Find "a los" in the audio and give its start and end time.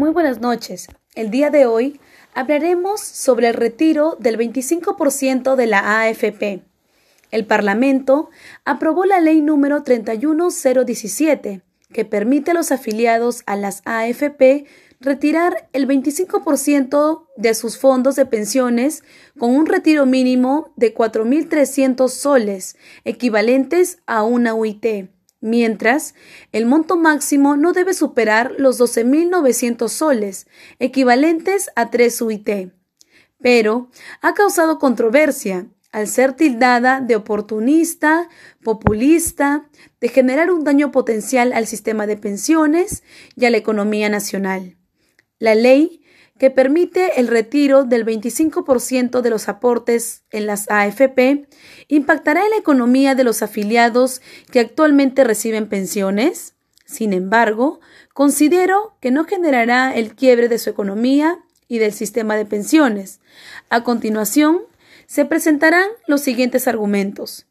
12.52-12.72